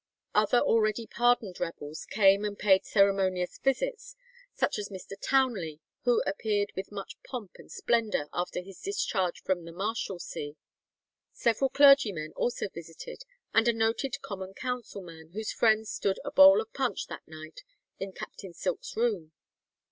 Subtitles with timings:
[0.33, 4.15] Other already pardoned rebels came and paid ceremonious visits,
[4.51, 5.11] such as Mr.
[5.21, 10.53] Townley, who appeared with much pomp and splendour after his discharge from the Marshalsea.
[11.33, 16.61] Several clergymen also visited, and a noted common council man, whose friends stood a bowl
[16.61, 17.61] of punch that night
[17.99, 19.33] in Captain Silk's room.